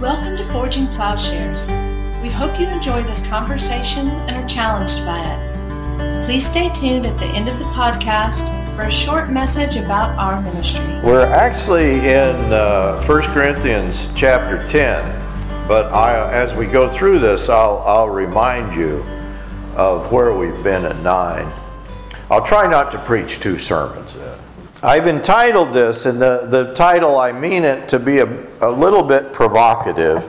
[0.00, 1.68] Welcome to Forging Plowshares.
[2.22, 6.24] We hope you enjoy this conversation and are challenged by it.
[6.24, 10.40] Please stay tuned at the end of the podcast for a short message about our
[10.40, 10.86] ministry.
[11.04, 17.50] We're actually in uh, 1 Corinthians chapter 10, but I, as we go through this,
[17.50, 19.04] I'll, I'll remind you
[19.76, 21.52] of where we've been in 9.
[22.30, 24.09] I'll try not to preach two sermons.
[24.82, 29.02] I've entitled this, and the, the title, I mean it to be a, a little
[29.02, 30.24] bit provocative,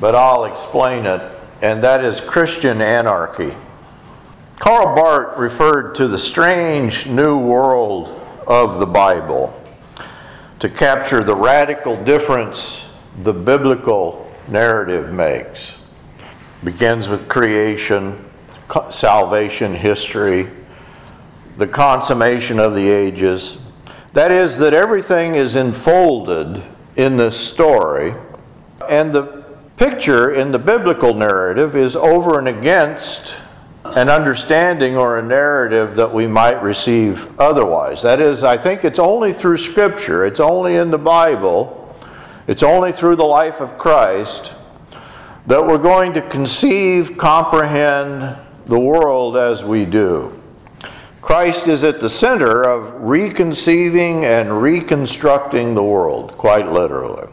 [0.00, 1.20] but I'll explain it,
[1.60, 3.52] and that is Christian anarchy.
[4.60, 9.60] Karl Barth referred to the strange new world of the Bible
[10.60, 12.86] to capture the radical difference
[13.22, 15.74] the biblical narrative makes.
[16.62, 18.24] begins with creation,
[18.90, 20.48] salvation history,
[21.56, 23.58] the consummation of the ages.
[24.12, 26.62] That is, that everything is enfolded
[26.96, 28.14] in this story,
[28.88, 29.44] and the
[29.76, 33.34] picture in the biblical narrative is over and against
[33.84, 38.02] an understanding or a narrative that we might receive otherwise.
[38.02, 41.80] That is, I think it's only through Scripture, it's only in the Bible,
[42.46, 44.52] it's only through the life of Christ
[45.46, 50.40] that we're going to conceive, comprehend the world as we do.
[51.24, 57.26] Christ is at the center of reconceiving and reconstructing the world, quite literally.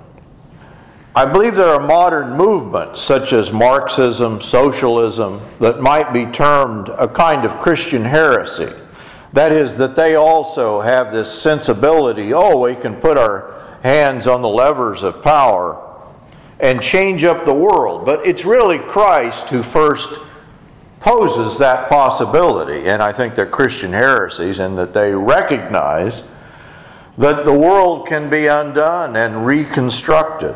[1.14, 7.06] I believe there are modern movements such as Marxism, socialism, that might be termed a
[7.06, 8.72] kind of Christian heresy.
[9.34, 14.42] That is, that they also have this sensibility oh, we can put our hands on
[14.42, 16.00] the levers of power
[16.62, 18.06] and change up the world.
[18.06, 20.18] But it's really Christ who first
[21.02, 22.88] poses that possibility.
[22.88, 26.24] And I think they're Christian heresies in that they recognize
[27.18, 30.56] that the world can be undone and reconstructed.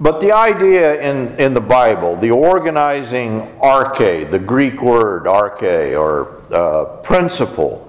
[0.00, 6.42] But the idea in, in the Bible, the organizing arche, the Greek word arche, or
[6.52, 7.82] uh, principle,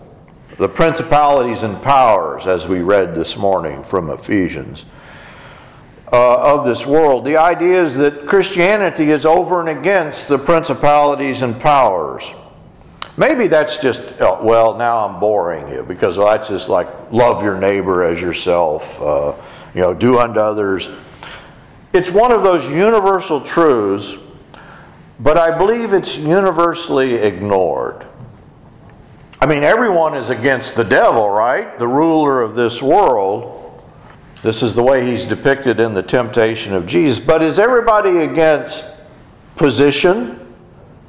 [0.58, 4.86] the principalities and powers, as we read this morning from Ephesians,
[6.12, 7.26] uh, of this world.
[7.26, 12.24] The idea is that Christianity is over and against the principalities and powers.
[13.18, 17.58] Maybe that's just, oh, well, now I'm boring you because that's just like love your
[17.58, 19.34] neighbor as yourself, uh,
[19.74, 20.88] you know, do unto others.
[21.94, 24.16] It's one of those universal truths,
[25.20, 28.06] but I believe it's universally ignored.
[29.42, 31.78] I mean, everyone is against the devil, right?
[31.80, 33.57] The ruler of this world.
[34.44, 37.24] This is the way he's depicted in the temptation of Jesus.
[37.24, 38.86] But is everybody against
[39.56, 40.56] position?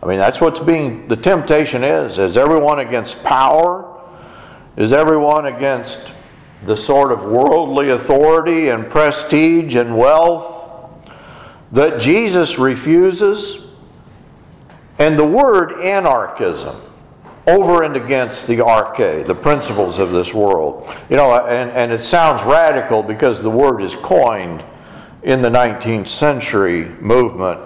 [0.03, 2.19] I mean, that's what's being, the temptation is.
[2.19, 4.01] Is everyone against power?
[4.77, 6.11] Is everyone against
[6.65, 10.91] the sort of worldly authority and prestige and wealth
[11.73, 13.65] that Jesus refuses?
[14.99, 16.81] And the word anarchism
[17.49, 20.89] over and against the arche, the principles of this world.
[21.09, 24.63] You know, and, and it sounds radical because the word is coined
[25.23, 27.61] in the 19th century movement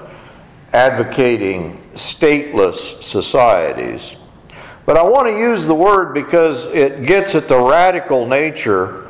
[0.73, 4.17] advocating stateless societies.
[4.87, 9.09] But I want to use the word because it gets at the radical nature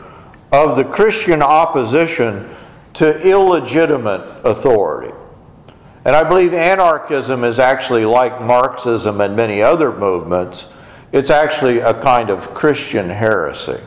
[0.50, 2.55] of the Christian opposition
[2.94, 5.15] to illegitimate authority.
[6.04, 10.66] And I believe anarchism is actually like Marxism and many other movements.
[11.12, 13.80] It's actually a kind of Christian heresy.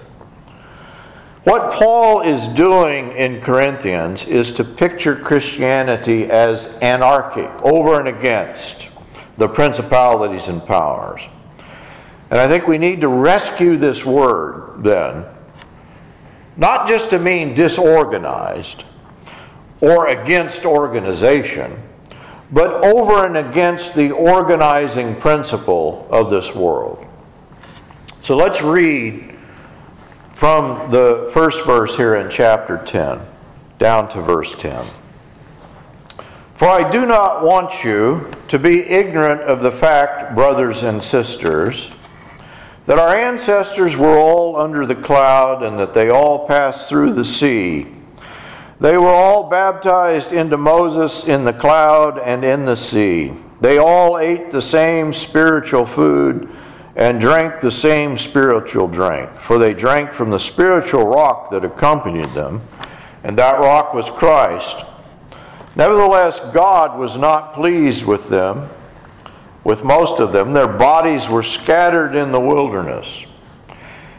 [1.43, 8.87] What Paul is doing in Corinthians is to picture Christianity as anarchy, over and against
[9.37, 11.21] the principalities and powers.
[12.31, 15.25] And I think we need to rescue this word then,
[16.57, 18.83] not just to mean disorganized
[19.81, 21.79] or against organization
[22.55, 27.05] but over and against the organizing principle of this world.
[28.23, 29.35] So let's read
[30.35, 33.19] from the first verse here in chapter 10
[33.77, 34.85] down to verse 10.
[36.56, 41.89] For I do not want you to be ignorant of the fact, brothers and sisters,
[42.85, 47.25] that our ancestors were all under the cloud and that they all passed through the
[47.25, 47.94] sea
[48.80, 53.33] they were all baptized into Moses in the cloud and in the sea.
[53.62, 56.50] They all ate the same spiritual food
[56.95, 62.33] and drank the same spiritual drink, for they drank from the spiritual rock that accompanied
[62.33, 62.62] them,
[63.24, 64.86] and that rock was Christ.
[65.75, 68.69] Nevertheless, God was not pleased with them,
[69.63, 70.54] with most of them.
[70.54, 73.25] Their bodies were scattered in the wilderness.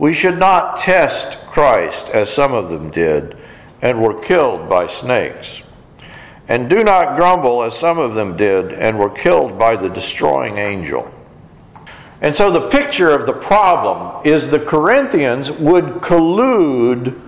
[0.00, 3.36] We should not test Christ as some of them did
[3.82, 5.60] and were killed by snakes.
[6.48, 10.56] And do not grumble as some of them did and were killed by the destroying
[10.56, 11.12] angel.
[12.22, 17.20] And so the picture of the problem is the Corinthians would collude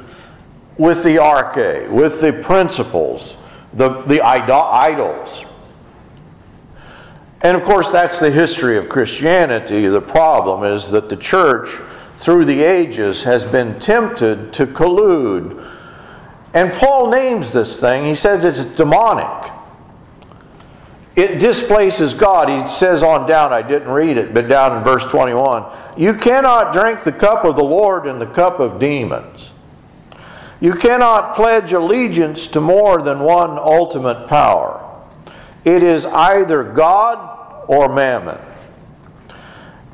[0.79, 3.37] with the arche, with the principles,
[3.75, 5.45] the, the idols.
[7.43, 9.89] And of course, that's the history of Christianity.
[9.89, 11.69] The problem is that the church
[12.23, 15.69] through the ages has been tempted to collude.
[16.55, 19.51] And Paul names this thing, he says it's demonic.
[21.17, 22.49] It displaces God.
[22.49, 25.65] He says on down, I didn't read it, but down in verse 21
[25.97, 29.51] You cannot drink the cup of the Lord and the cup of demons.
[30.61, 34.79] You cannot pledge allegiance to more than one ultimate power.
[35.65, 38.39] It is either God or mammon.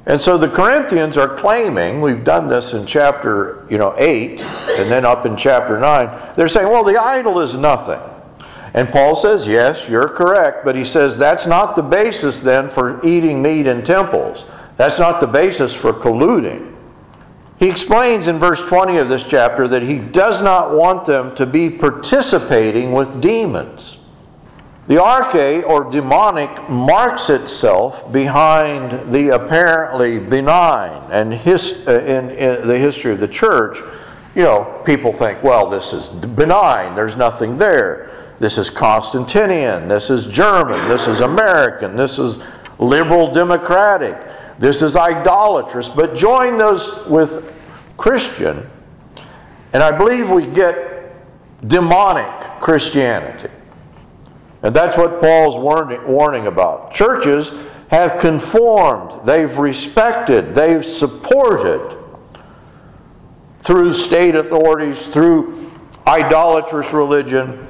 [0.09, 4.91] And so the Corinthians are claiming, we've done this in chapter, you know, 8 and
[4.91, 6.35] then up in chapter 9.
[6.35, 8.01] They're saying, well, the idol is nothing.
[8.73, 13.05] And Paul says, yes, you're correct, but he says that's not the basis then for
[13.07, 14.47] eating meat in temples.
[14.79, 16.75] That's not the basis for colluding.
[17.59, 21.45] He explains in verse 20 of this chapter that he does not want them to
[21.45, 23.98] be participating with demons.
[24.88, 31.11] The arche, or demonic, marks itself behind the apparently benign.
[31.12, 33.76] And his, uh, in, in the history of the church,
[34.35, 38.35] you know, people think, well, this is benign, there's nothing there.
[38.40, 42.38] This is Constantinian, this is German, this is American, this is
[42.79, 44.17] liberal democratic,
[44.58, 45.90] this is idolatrous.
[45.90, 47.52] But join those with
[47.99, 48.67] Christian,
[49.75, 51.12] and I believe we get
[51.69, 52.31] demonic
[52.61, 53.50] Christianity.
[54.63, 56.93] And that's what Paul's warning about.
[56.93, 57.51] Churches
[57.91, 61.97] have conformed, they've respected, they've supported
[63.61, 65.71] through state authorities, through
[66.07, 67.67] idolatrous religion.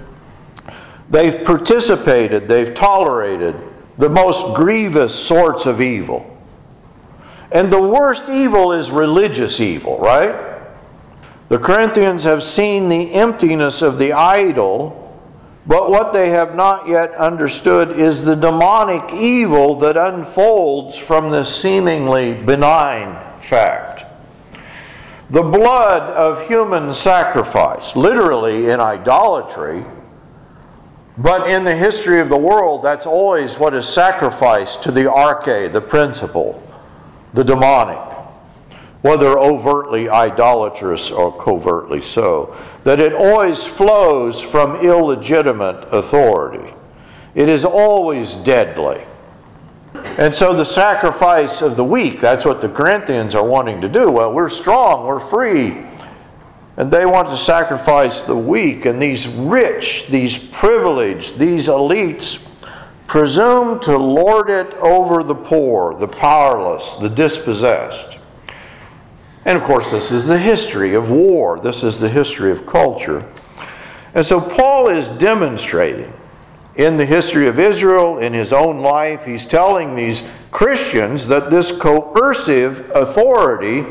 [1.11, 3.57] They've participated, they've tolerated
[3.97, 6.37] the most grievous sorts of evil.
[7.51, 10.61] And the worst evil is religious evil, right?
[11.49, 14.98] The Corinthians have seen the emptiness of the idol
[15.69, 21.55] but what they have not yet understood is the demonic evil that unfolds from this
[21.61, 24.07] seemingly benign fact.
[25.29, 29.85] The blood of human sacrifice, literally in idolatry,
[31.19, 35.71] but in the history of the world, that's always what is sacrificed to the arche,
[35.71, 36.63] the principle,
[37.35, 38.08] the demonic
[39.03, 46.75] whether overtly idolatrous or covertly so, that it always flows from illegitimate authority.
[47.35, 49.01] It is always deadly.
[49.95, 54.11] And so the sacrifice of the weak, that's what the Corinthians are wanting to do.
[54.11, 55.85] Well, we're strong, we're free.
[56.77, 62.45] And they want to sacrifice the weak, and these rich, these privileged, these elites
[63.07, 68.19] presume to lord it over the poor, the powerless, the dispossessed.
[69.45, 73.25] And of course, this is the history of war, this is the history of culture.
[74.15, 76.13] And so Paul is demonstrating
[76.77, 81.73] in the history of Israel, in his own life, he's telling these Christians that this
[81.73, 83.85] coercive authority,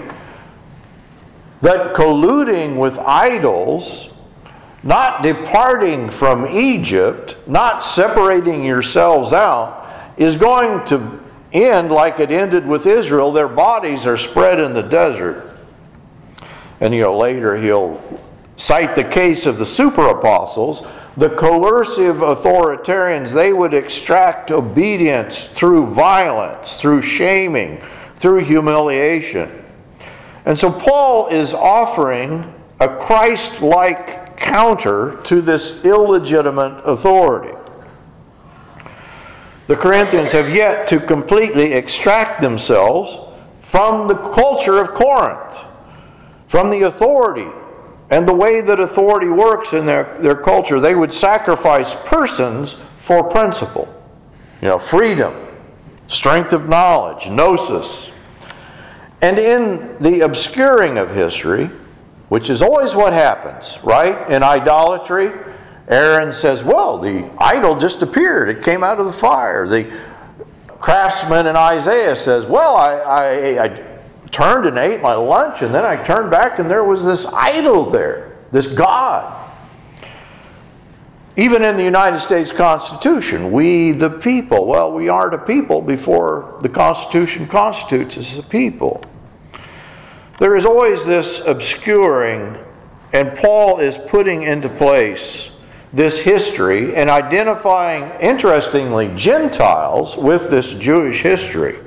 [1.62, 4.10] that colluding with idols,
[4.84, 11.20] not departing from Egypt, not separating yourselves out, is going to
[11.54, 13.32] end like it ended with Israel.
[13.32, 15.58] Their bodies are spread in the desert.
[16.80, 18.02] And you know, later he'll
[18.58, 20.86] cite the case of the super apostles.
[21.16, 27.82] The coercive authoritarians, they would extract obedience through violence, through shaming,
[28.18, 29.66] through humiliation.
[30.46, 37.58] And so Paul is offering a Christ like counter to this illegitimate authority.
[39.68, 43.20] The Corinthians have yet to completely extract themselves
[43.62, 45.66] from the culture of Corinth
[46.48, 47.48] from the authority
[48.10, 50.80] and the way that authority works in their, their culture.
[50.80, 53.94] They would sacrifice persons for principle.
[54.62, 55.36] You know, freedom,
[56.08, 58.10] strength of knowledge, gnosis.
[59.22, 61.70] And in the obscuring of history,
[62.30, 64.30] which is always what happens, right?
[64.32, 65.32] In idolatry,
[65.88, 69.68] Aaron says, Well, the idol just appeared, it came out of the fire.
[69.68, 69.92] The
[70.68, 73.84] craftsman in Isaiah says, Well, I, I, I
[74.32, 77.90] turned and ate my lunch, and then I turned back, and there was this idol
[77.90, 79.34] there, this God.
[81.38, 86.58] Even in the United States Constitution, we the people, well, we aren't a people before
[86.62, 89.04] the Constitution constitutes us a people.
[90.40, 92.58] There is always this obscuring,
[93.14, 95.52] and Paul is putting into place
[95.94, 101.78] this history and identifying, interestingly, Gentiles with this Jewish history.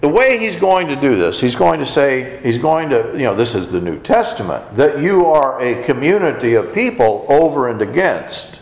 [0.00, 3.24] The way he's going to do this, he's going to say, he's going to, you
[3.24, 7.80] know, this is the New Testament, that you are a community of people over and
[7.80, 8.60] against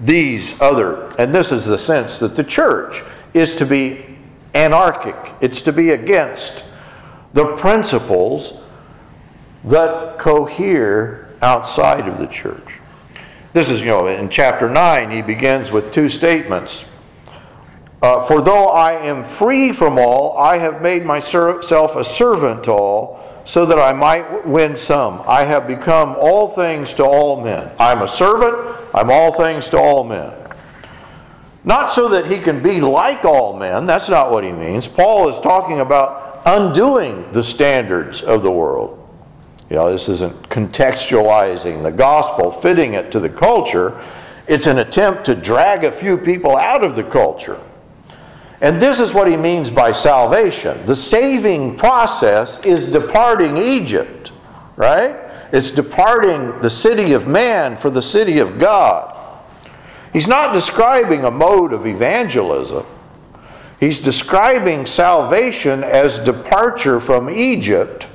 [0.00, 4.04] these other, and this is the sense that the church is to be
[4.52, 6.64] anarchic, it's to be against
[7.32, 8.54] the principles
[9.64, 12.73] that cohere outside of the church.
[13.54, 16.84] This is, you know, in chapter 9, he begins with two statements.
[18.02, 22.72] Uh, For though I am free from all, I have made myself a servant to
[22.72, 25.22] all, so that I might win some.
[25.24, 27.70] I have become all things to all men.
[27.78, 30.32] I'm a servant, I'm all things to all men.
[31.62, 34.88] Not so that he can be like all men, that's not what he means.
[34.88, 39.03] Paul is talking about undoing the standards of the world.
[39.70, 44.00] You know, this isn't contextualizing the gospel, fitting it to the culture.
[44.46, 47.60] It's an attempt to drag a few people out of the culture.
[48.60, 50.84] And this is what he means by salvation.
[50.86, 54.32] The saving process is departing Egypt,
[54.76, 55.16] right?
[55.52, 59.14] It's departing the city of man for the city of God.
[60.12, 62.86] He's not describing a mode of evangelism.
[63.80, 68.06] He's describing salvation as departure from Egypt,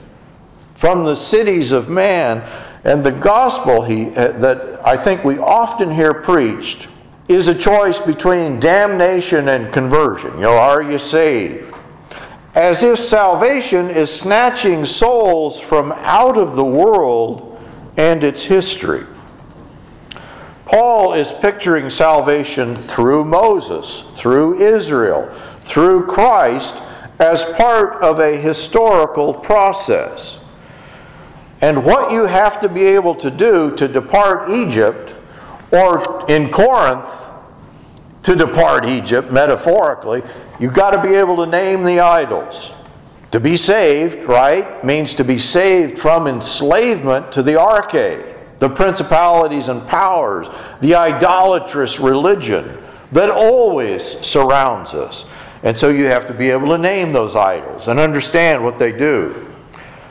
[0.80, 2.38] from the cities of man.
[2.86, 6.88] And the gospel he, uh, that I think we often hear preached
[7.28, 10.36] is a choice between damnation and conversion.
[10.36, 11.76] You know, are you saved?
[12.56, 17.62] As if salvation is snatching souls from out of the world
[17.98, 19.06] and its history.
[20.64, 25.30] Paul is picturing salvation through Moses, through Israel,
[25.64, 26.74] through Christ
[27.20, 30.39] as part of a historical process.
[31.62, 35.14] And what you have to be able to do to depart Egypt,
[35.72, 37.06] or in Corinth,
[38.24, 40.24] to depart Egypt, metaphorically,
[40.60, 42.72] you've got to be able to name the idols.
[43.32, 49.68] To be saved, right, means to be saved from enslavement to the arche, the principalities
[49.68, 50.48] and powers,
[50.82, 52.78] the idolatrous religion
[53.12, 55.26] that always surrounds us.
[55.64, 58.92] And so you have to be able to name those idols and understand what they
[58.92, 59.49] do.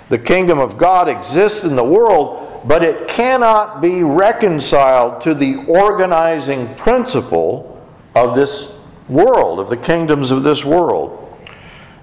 [0.08, 5.64] The kingdom of God exists in the world, but it cannot be reconciled to the
[5.66, 7.80] organizing principle
[8.14, 8.72] of this
[9.08, 11.24] world, of the kingdoms of this world.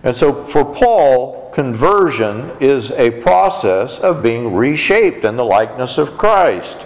[0.04, 6.18] And so for Paul, conversion is a process of being reshaped in the likeness of
[6.18, 6.86] Christ,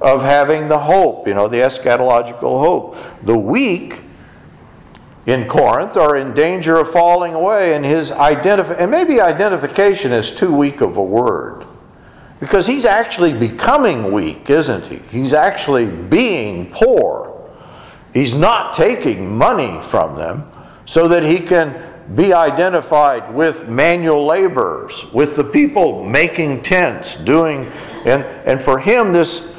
[0.00, 2.96] of having the hope, you know, the eschatological hope.
[3.22, 4.02] The weak
[5.30, 10.30] in Corinth are in danger of falling away, and his identif- and maybe identification is
[10.30, 11.64] too weak of a word.
[12.40, 15.00] Because he's actually becoming weak, isn't he?
[15.10, 17.30] He's actually being poor
[18.12, 20.50] He's not taking money from them
[20.84, 27.70] so that he can be identified with manual laborers, with the people making tents, doing,
[28.04, 29.54] and, and for him, this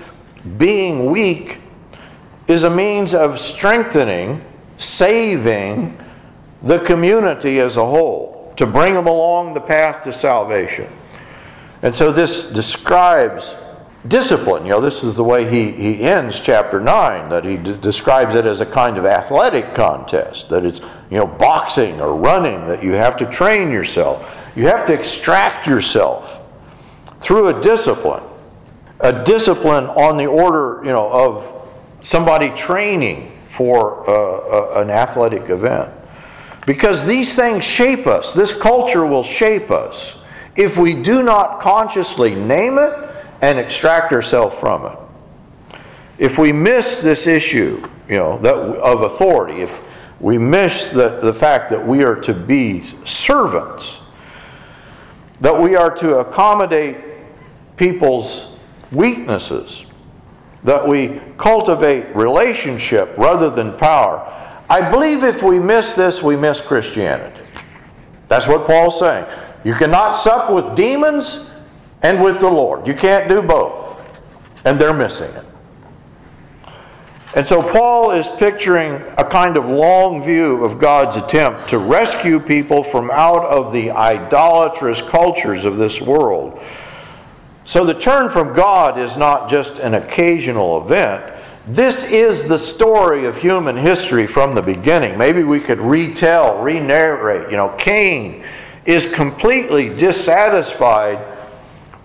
[0.58, 1.60] being weak
[2.48, 4.44] is a means of strengthening,
[4.82, 5.98] saving
[6.64, 10.92] the community as a whole, to bring them along the path to salvation.
[11.82, 13.52] And so this describes
[14.08, 14.64] discipline.
[14.66, 18.36] You know, this is the way he, he ends chapter 9, that he d- describes
[18.36, 22.84] it as a kind of athletic contest, that it's, you know, boxing or running, that
[22.84, 24.28] you have to train yourself.
[24.56, 26.40] You have to extract yourself
[27.20, 28.24] through a discipline.
[29.00, 31.70] A discipline on the order, you know, of
[32.04, 35.93] somebody training for uh, an athletic event.
[36.65, 38.34] Because these things shape us.
[38.34, 40.15] This culture will shape us.
[40.55, 42.93] If we do not consciously name it,
[43.41, 45.79] and extract ourselves from it.
[46.17, 49.79] If we miss this issue, you know, that, of authority, if
[50.20, 53.98] we miss the, the fact that we are to be servants,
[55.41, 56.98] that we are to accommodate
[57.75, 58.53] people's
[58.91, 59.86] weaknesses,
[60.63, 64.27] that we cultivate relationship rather than power.
[64.70, 67.41] I believe if we miss this, we miss Christianity.
[68.27, 69.25] That's what Paul's saying.
[69.63, 71.46] You cannot sup with demons
[72.01, 72.88] and with the Lord.
[72.88, 74.01] You can't do both.
[74.65, 75.46] And they're missing it.
[77.34, 82.39] And so Paul is picturing a kind of long view of God's attempt to rescue
[82.39, 86.62] people from out of the idolatrous cultures of this world.
[87.72, 91.24] So the turn from God is not just an occasional event.
[91.66, 95.18] This is the story of human history from the beginning.
[95.18, 97.50] Maybe we could retell, re narrate.
[97.50, 98.44] You know, Cain
[98.84, 101.25] is completely dissatisfied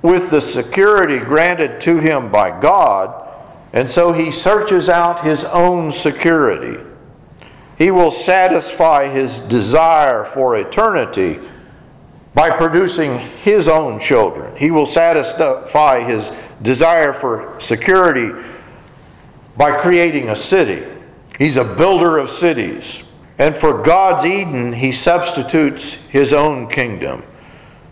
[0.03, 3.29] with the security granted to him by God
[3.73, 6.81] and so he searches out his own security.
[7.77, 11.41] He will satisfy his desire for eternity
[12.37, 14.55] by producing his own children.
[14.57, 18.31] He will satisfy his desire for security
[19.57, 20.87] by creating a city.
[21.39, 23.01] He's a builder of cities.
[23.39, 27.23] And for God's Eden, he substitutes his own kingdom.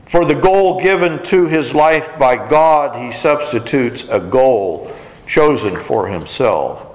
[0.05, 4.93] For the goal given to his life by God, he substitutes a goal
[5.27, 6.95] chosen for himself.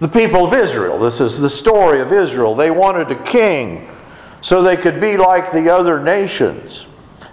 [0.00, 2.56] The people of Israel, this is the story of Israel.
[2.56, 3.88] They wanted a king
[4.40, 6.86] so they could be like the other nations.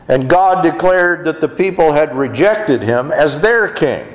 [0.08, 4.06] And God declared that the people had rejected him as their king.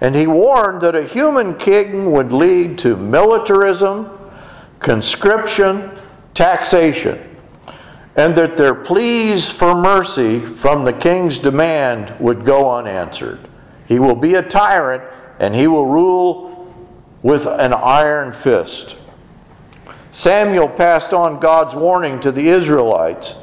[0.00, 4.10] And he warned that a human king would lead to militarism,
[4.78, 5.90] conscription,
[6.34, 7.36] taxation,
[8.16, 13.40] and that their pleas for mercy from the king's demand would go unanswered.
[13.86, 15.02] He will be a tyrant
[15.38, 16.72] and he will rule
[17.22, 18.96] with an iron fist.
[20.12, 23.34] Samuel passed on God's warning to the Israelites,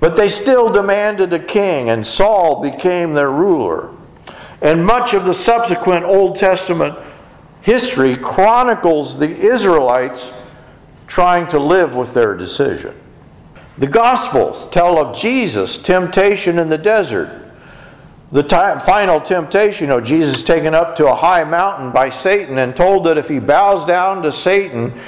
[0.00, 3.90] but they still demanded a king, and Saul became their ruler.
[4.60, 6.98] And much of the subsequent Old Testament
[7.62, 10.32] history chronicles the Israelites
[11.06, 12.94] trying to live with their decision.
[13.78, 17.46] The Gospels tell of Jesus' temptation in the desert
[18.32, 18.42] the
[18.84, 23.18] final temptation of Jesus taken up to a high mountain by Satan and told that
[23.18, 24.98] if he bows down to Satan,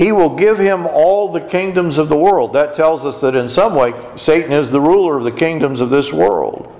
[0.00, 2.54] he will give him all the kingdoms of the world.
[2.54, 5.90] That tells us that in some way, Satan is the ruler of the kingdoms of
[5.90, 6.74] this world.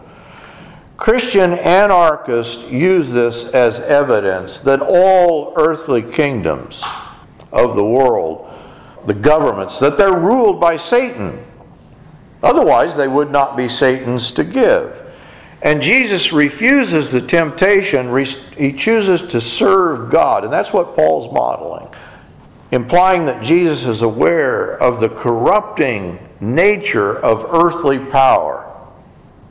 [0.97, 6.83] Christian anarchists use this as evidence that all earthly kingdoms
[7.53, 8.51] of the world,
[9.05, 11.45] the governments, that they're ruled by Satan.
[12.43, 14.97] Otherwise, they would not be Satan's to give.
[15.61, 18.17] And Jesus refuses the temptation.
[18.57, 20.45] He chooses to serve God.
[20.45, 21.90] And that's what Paul's modeling,
[22.73, 28.67] implying that Jesus is aware of the corrupting nature of earthly power.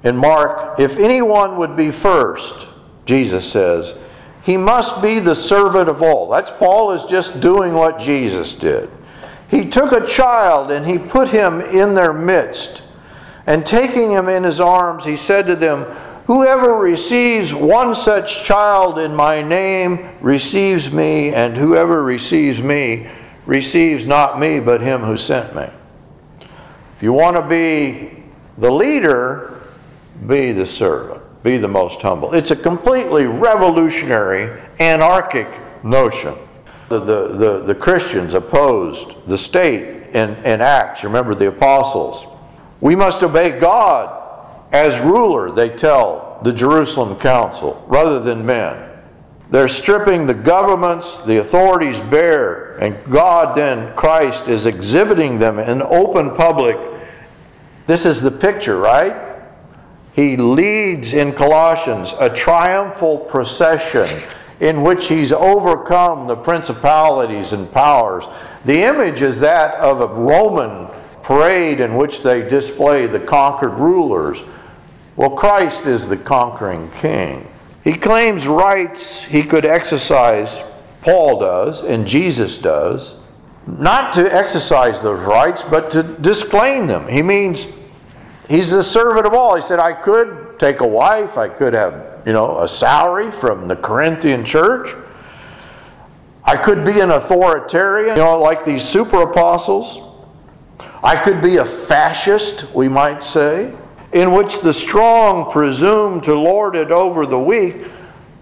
[0.04, 2.68] In Mark, if anyone would be first,
[3.06, 3.94] Jesus says,
[4.44, 6.30] he must be the servant of all.
[6.30, 8.90] That's Paul is just doing what Jesus did.
[9.50, 12.84] He took a child and he put him in their midst
[13.46, 15.86] and taking him in his arms, he said to them,
[16.30, 23.10] Whoever receives one such child in my name receives me, and whoever receives me
[23.48, 25.68] receives not me, but him who sent me.
[26.96, 28.26] If you want to be
[28.60, 29.60] the leader,
[30.28, 32.36] be the servant, be the most humble.
[32.36, 35.48] It's a completely revolutionary, anarchic
[35.84, 36.36] notion.
[36.90, 41.04] The, the, the, the Christians opposed the state in, in Acts.
[41.04, 42.28] Remember the apostles
[42.82, 44.19] we must obey God
[44.72, 48.90] as ruler, they tell the Jerusalem council, rather than men.
[49.52, 55.82] They're stripping the governments, the authorities bare, and God then, Christ, is exhibiting them in
[55.82, 56.78] open public.
[57.88, 59.42] This is the picture, right?
[60.14, 64.22] He leads in Colossians a triumphal procession
[64.60, 68.26] in which he's overcome the principalities and powers.
[68.66, 70.88] The image is that of a Roman
[71.24, 74.44] parade in which they display the conquered rulers.
[75.20, 77.46] Well, Christ is the conquering king.
[77.84, 80.58] He claims rights he could exercise,
[81.02, 83.18] Paul does, and Jesus does,
[83.68, 87.10] not to exercise those rights, but to disclaim them.
[87.10, 87.68] He means
[88.48, 89.58] he's the servant of all.
[89.58, 93.68] He said, I could take a wife, I could have, you know, a salary from
[93.68, 94.96] the Corinthian church.
[96.46, 100.16] I could be an authoritarian, you know, like these super apostles.
[101.04, 103.76] I could be a fascist, we might say,
[104.12, 107.76] in which the strong presume to lord it over the weak.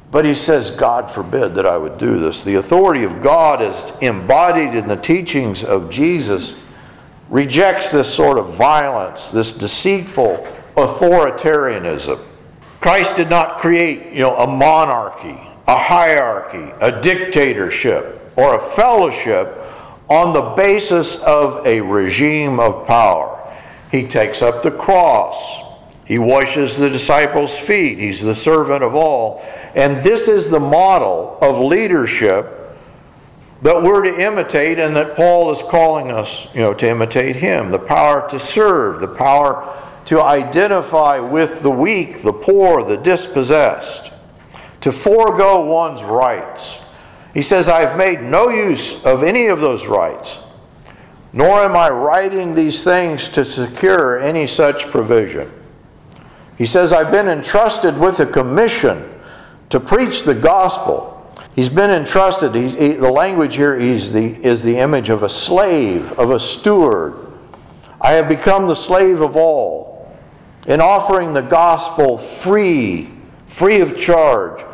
[0.09, 2.43] But he says, God forbid that I would do this.
[2.43, 6.55] The authority of God is embodied in the teachings of Jesus,
[7.29, 12.23] rejects this sort of violence, this deceitful authoritarianism.
[12.79, 19.57] Christ did not create, you know, a monarchy, a hierarchy, a dictatorship, or a fellowship
[20.09, 23.36] on the basis of a regime of power.
[23.91, 25.65] He takes up the cross.
[26.05, 27.99] He washes the disciples' feet.
[27.99, 29.45] He's the servant of all.
[29.75, 32.53] And this is the model of leadership
[33.61, 37.71] that we're to imitate and that Paul is calling us, you know, to imitate him.
[37.71, 39.73] The power to serve, the power
[40.05, 44.11] to identify with the weak, the poor, the dispossessed,
[44.81, 46.77] to forego one's rights.
[47.33, 50.37] He says, I've made no use of any of those rights,
[51.37, 55.51] nor am I writing these things to secure any such provision.
[56.57, 59.07] He says, I've been entrusted with a commission
[59.69, 61.31] to preach the gospel.
[61.53, 65.29] He's been entrusted, he, he, the language here is the, is the image of a
[65.29, 67.13] slave, of a steward.
[68.01, 70.17] I have become the slave of all
[70.65, 73.11] in offering the gospel free,
[73.45, 74.65] free of charge.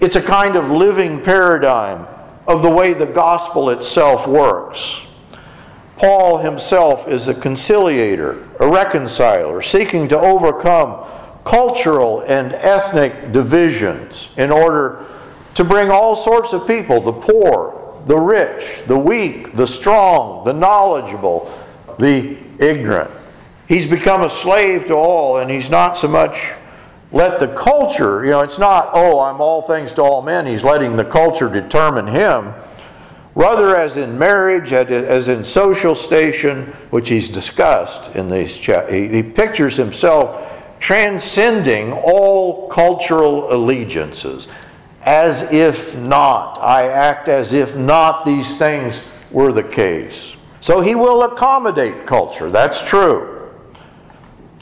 [0.00, 2.06] It's a kind of living paradigm
[2.46, 5.02] of the way the gospel itself works.
[5.98, 11.04] Paul himself is a conciliator, a reconciler, seeking to overcome
[11.44, 15.04] cultural and ethnic divisions in order
[15.54, 20.52] to bring all sorts of people the poor, the rich, the weak, the strong, the
[20.52, 21.52] knowledgeable,
[21.98, 23.10] the ignorant.
[23.66, 26.52] He's become a slave to all, and he's not so much
[27.10, 30.46] let the culture, you know, it's not, oh, I'm all things to all men.
[30.46, 32.52] He's letting the culture determine him.
[33.34, 39.22] Rather, as in marriage, as in social station, which he's discussed in these chapters, he
[39.22, 40.44] pictures himself
[40.80, 44.48] transcending all cultural allegiances.
[45.02, 46.58] As if not.
[46.58, 50.34] I act as if not these things were the case.
[50.60, 52.50] So he will accommodate culture.
[52.50, 53.50] That's true.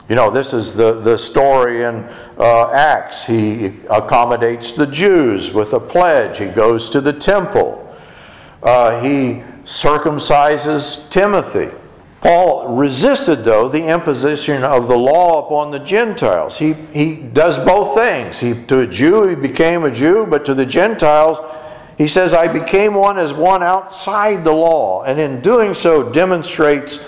[0.09, 3.25] You know, this is the, the story in uh, Acts.
[3.27, 6.39] He accommodates the Jews with a pledge.
[6.39, 7.83] He goes to the temple.
[8.63, 11.71] Uh, he circumcises Timothy.
[12.21, 16.59] Paul resisted, though, the imposition of the law upon the Gentiles.
[16.59, 18.41] He, he does both things.
[18.41, 21.39] He, to a Jew, he became a Jew, but to the Gentiles,
[21.99, 26.99] he says, I became one as one outside the law, and in doing so demonstrates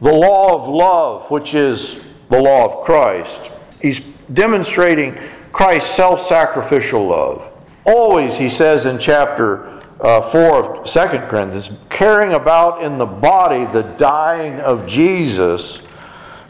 [0.00, 3.50] the law of love, which is the law of Christ.
[3.80, 4.00] He's
[4.32, 5.18] demonstrating
[5.52, 7.52] Christ's self sacrificial love.
[7.84, 13.64] Always, he says in chapter uh, 4 of 2 Corinthians, carrying about in the body
[13.66, 15.80] the dying of Jesus,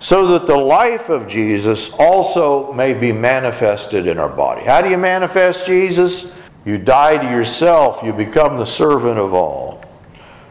[0.00, 4.62] so that the life of Jesus also may be manifested in our body.
[4.62, 6.32] How do you manifest Jesus?
[6.64, 9.82] You die to yourself, you become the servant of all.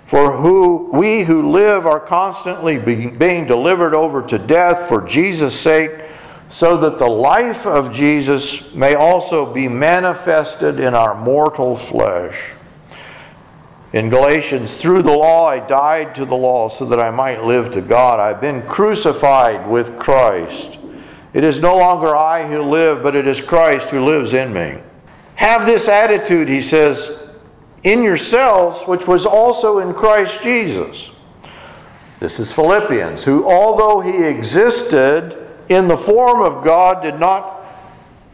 [0.05, 6.03] For who we who live are constantly being delivered over to death for Jesus' sake,
[6.49, 12.37] so that the life of Jesus may also be manifested in our mortal flesh.
[13.93, 17.73] In Galatians, through the law I died to the law so that I might live
[17.73, 18.19] to God.
[18.19, 20.79] I've been crucified with Christ.
[21.33, 24.81] It is no longer I who live, but it is Christ who lives in me.
[25.35, 27.19] Have this attitude, he says,
[27.83, 31.09] in yourselves, which was also in Christ Jesus.
[32.19, 37.60] This is Philippians, who, although he existed in the form of God, did not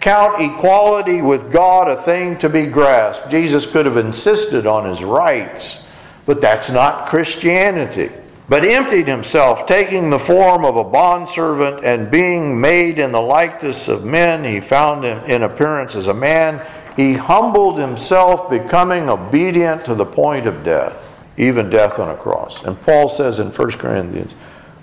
[0.07, 3.29] count equality with God a thing to be grasped.
[3.29, 5.83] Jesus could have insisted on his rights,
[6.25, 8.09] but that's not Christianity.
[8.47, 13.89] But emptied himself, taking the form of a bondservant and being made in the likeness
[13.89, 16.65] of men, he found him in appearance as a man.
[16.95, 22.63] He humbled himself, becoming obedient to the point of death, even death on a cross.
[22.63, 24.31] And Paul says in 1 Corinthians,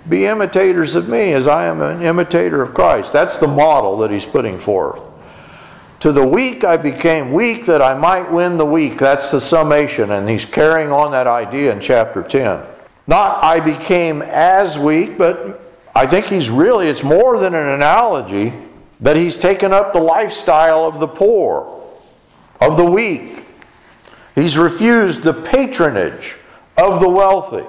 [0.07, 3.11] Be imitators of me as I am an imitator of Christ.
[3.11, 5.01] That's the model that he's putting forth.
[6.05, 8.99] To the weak I became weak that I might win the weak.
[8.99, 12.61] That's the summation, and he's carrying on that idea in chapter 10.
[13.07, 15.59] Not I became as weak, but
[15.95, 18.53] I think he's really, it's more than an analogy
[18.99, 21.81] that he's taken up the lifestyle of the poor,
[22.61, 23.39] of the weak.
[24.35, 26.35] He's refused the patronage
[26.77, 27.65] of the wealthy.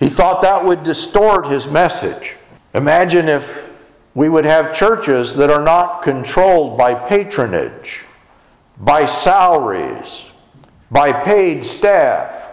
[0.00, 2.36] He thought that would distort his message.
[2.72, 3.68] Imagine if
[4.14, 8.02] we would have churches that are not controlled by patronage,
[8.78, 10.24] by salaries,
[10.90, 12.46] by paid staff,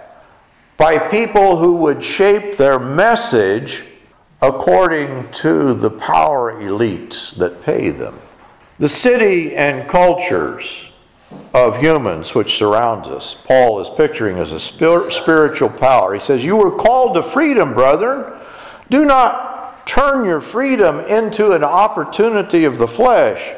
[0.78, 3.84] by people who would shape their message
[4.42, 8.18] according to the power elites that pay them.
[8.78, 10.86] The city and cultures
[11.54, 16.14] of humans which surrounds us, Paul is picturing as a spiritual power.
[16.14, 18.40] He says, You were called to freedom, brethren.
[18.90, 19.49] Do not
[19.90, 23.56] turn your freedom into an opportunity of the flesh.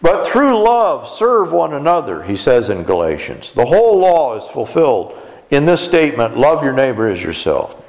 [0.00, 3.52] But through love, serve one another, he says in Galatians.
[3.52, 7.84] The whole law is fulfilled in this statement love your neighbor as yourself.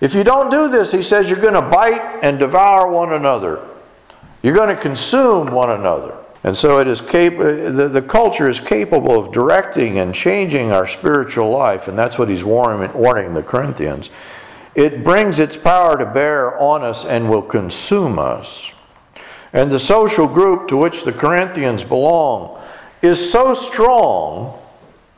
[0.00, 3.64] If you don't do this, he says, you're going to bite and devour one another.
[4.42, 6.16] You're going to consume one another.
[6.42, 10.72] And so it is cap- uh, the, the culture is capable of directing and changing
[10.72, 14.08] our spiritual life, and that's what he's warning, warning the Corinthians.
[14.74, 18.70] It brings its power to bear on us and will consume us.
[19.52, 22.62] And the social group to which the Corinthians belong
[23.02, 24.58] is so strong,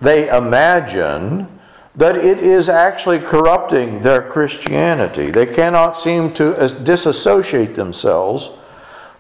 [0.01, 1.47] they imagine,
[1.95, 5.31] that it is actually corrupting their Christianity.
[5.31, 8.51] They cannot seem to disassociate themselves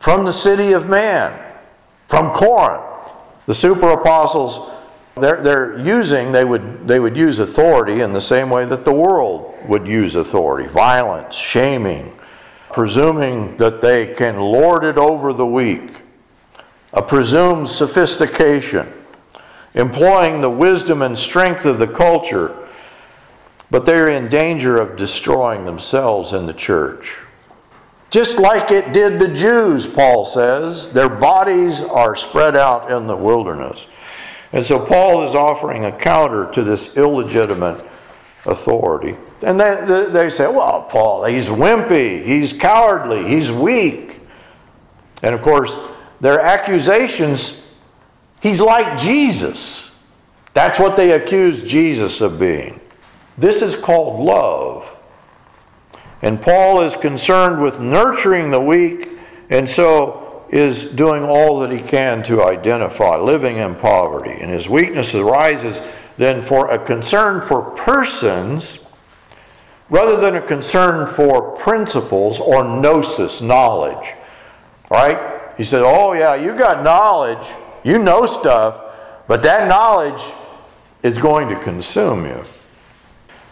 [0.00, 1.38] from the city of man,
[2.08, 2.82] from Corinth.
[3.46, 4.70] The super apostles,
[5.16, 8.92] they're, they're using, they would, they would use authority in the same way that the
[8.92, 12.12] world would use authority violence, shaming,
[12.72, 15.90] presuming that they can lord it over the weak,
[16.92, 18.90] a presumed sophistication,
[19.74, 22.56] employing the wisdom and strength of the culture,
[23.70, 27.16] but they're in danger of destroying themselves in the church.
[28.10, 33.16] Just like it did the Jews, Paul says, their bodies are spread out in the
[33.16, 33.86] wilderness.
[34.52, 37.84] And so Paul is offering a counter to this illegitimate
[38.44, 39.16] authority.
[39.42, 44.20] And they, they say, well, Paul, he's wimpy, he's cowardly, he's weak.
[45.22, 45.74] And of course,
[46.20, 47.62] their accusations,
[48.40, 49.96] he's like Jesus.
[50.54, 52.80] That's what they accuse Jesus of being.
[53.38, 54.88] This is called love.
[56.20, 59.08] And Paul is concerned with nurturing the weak,
[59.50, 60.21] and so
[60.52, 64.30] is doing all that he can to identify living in poverty.
[64.30, 65.80] And his weakness arises
[66.18, 68.78] then for a concern for persons
[69.88, 74.12] rather than a concern for principles or gnosis, knowledge.
[74.90, 75.54] Right?
[75.56, 77.46] He said, Oh, yeah, you got knowledge,
[77.82, 78.78] you know stuff,
[79.26, 80.22] but that knowledge
[81.02, 82.44] is going to consume you.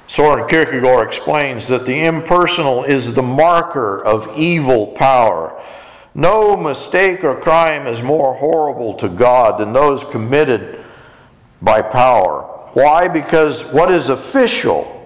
[0.06, 5.62] Soren Kierkegaard explains that the impersonal is the marker of evil power.
[6.14, 10.84] No mistake or crime is more horrible to God than those committed
[11.62, 12.42] by power.
[12.72, 13.08] Why?
[13.08, 15.00] Because what is official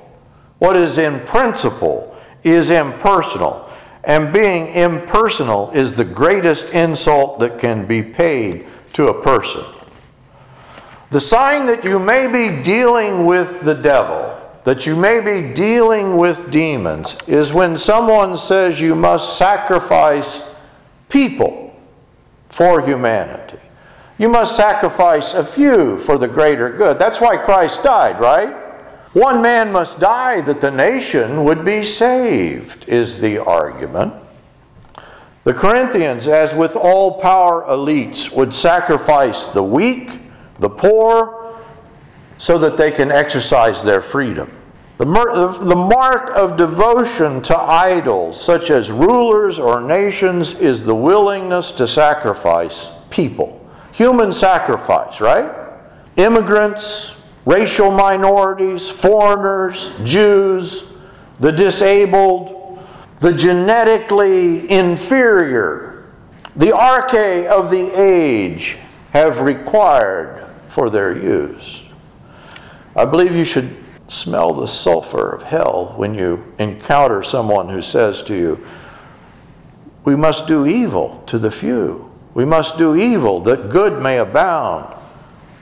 [0.65, 3.69] what is in principle is impersonal.
[4.05, 9.63] And being impersonal is the greatest insult that can be paid to a person.
[11.11, 16.17] The sign that you may be dealing with the devil, that you may be dealing
[16.17, 20.43] with demons, is when someone says you must sacrifice
[21.15, 21.73] people
[22.49, 23.61] for humanity.
[24.19, 26.99] You must sacrifice a few for the greater good.
[26.99, 28.53] That's why Christ died, right?
[29.13, 34.13] One man must die that the nation would be saved, is the argument.
[35.45, 40.11] The Corinthians, as with all power elites, would sacrifice the weak,
[40.59, 41.61] the poor,
[42.39, 44.51] so that they can exercise their freedom.
[44.97, 51.89] The, mark of devotion to idols, such as rulers or nations, is the willingness to
[51.89, 53.61] sacrifice people.
[53.93, 55.53] Human sacrifice, right?
[56.17, 57.13] Immigrants,
[57.45, 60.93] racial minorities, foreigners, Jews,
[61.41, 62.79] the disabled,
[63.19, 66.05] the genetically inferior,
[66.55, 68.77] the arche of the age
[69.11, 71.81] have required for their use.
[72.95, 78.23] I believe you should smell the sulfur of hell when you encounter someone who says
[78.23, 78.67] to you,
[80.05, 82.11] We must do evil to the few.
[82.35, 84.95] We must do evil that good may abound.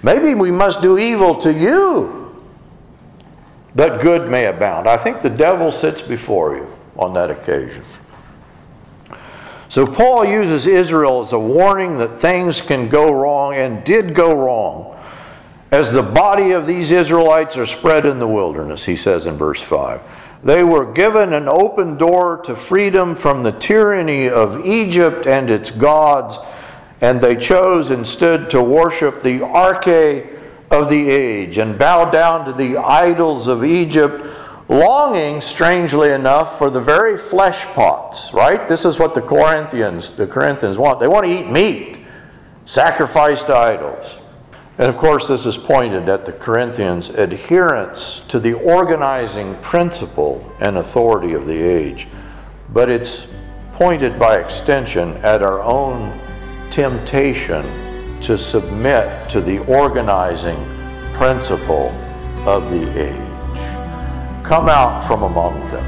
[0.02, 2.22] Maybe we must do evil to you
[3.74, 4.88] that good may abound.
[4.88, 7.84] I think the devil sits before you on that occasion.
[9.68, 14.34] So Paul uses Israel as a warning that things can go wrong and did go
[14.34, 14.91] wrong
[15.72, 19.60] as the body of these Israelites are spread in the wilderness, he says in verse
[19.60, 20.00] 5.
[20.44, 25.70] They were given an open door to freedom from the tyranny of Egypt and its
[25.70, 26.38] gods
[27.02, 32.52] and they chose instead to worship the arche of the age and bow down to
[32.52, 34.24] the idols of Egypt,
[34.68, 38.68] longing, strangely enough, for the very flesh pots, right?
[38.68, 41.00] This is what the Corinthians, the Corinthians want.
[41.00, 41.98] They want to eat meat,
[42.66, 44.21] sacrificed to idols.
[44.78, 50.78] And of course, this is pointed at the Corinthians' adherence to the organizing principle and
[50.78, 52.08] authority of the age.
[52.72, 53.26] But it's
[53.74, 56.18] pointed by extension at our own
[56.70, 57.62] temptation
[58.22, 60.56] to submit to the organizing
[61.12, 61.90] principle
[62.46, 63.28] of the age.
[64.42, 65.84] Come out from among them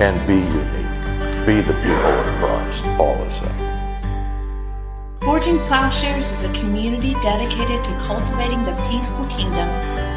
[0.00, 1.46] and be unique.
[1.46, 3.71] Be the people of Christ, Paul is saying.
[5.24, 9.68] Forging Plowshares is a community dedicated to cultivating the peaceful kingdom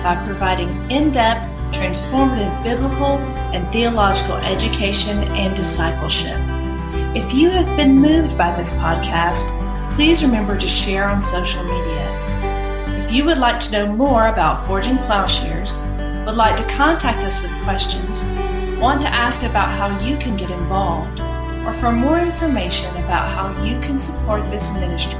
[0.02, 3.20] by providing in depth transformative biblical
[3.54, 6.39] and theological education and discipleship.
[7.15, 9.52] If you have been moved by this podcast,
[9.91, 13.06] please remember to share on social media.
[13.06, 15.78] If you would like to know more about Forging Plowshares,
[16.26, 18.26] would like to contact us with questions,
[18.82, 21.20] want to ask about how you can get involved,
[21.65, 25.19] or for more information about how you can support this ministry,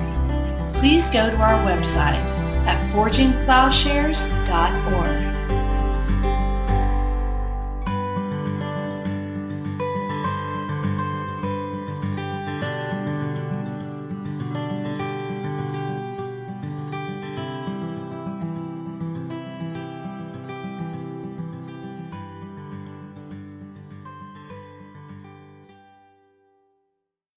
[0.74, 2.24] please go to our website
[2.66, 5.35] at forgingplowshares.org.